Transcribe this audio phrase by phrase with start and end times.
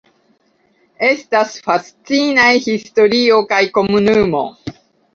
[1.09, 4.47] Estas fascinaj historio kaj komunumo.